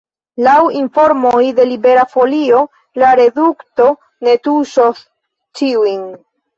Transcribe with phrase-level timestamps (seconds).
[0.45, 2.63] Laŭ informoj de Libera Folio
[3.05, 3.93] la redukto
[4.27, 5.09] ne tuŝos
[5.63, 6.07] ĉiujn.